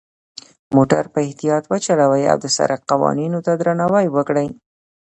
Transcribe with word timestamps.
موټر 0.75 1.03
په 1.13 1.19
اختیاط 1.27 1.63
وچلوئ، 1.71 2.23
او 2.31 2.37
د 2.43 2.45
سرک 2.57 2.81
قوانینو 2.91 3.39
ته 3.45 3.51
درناوی 3.59 4.07
وکړئ. 4.15 4.47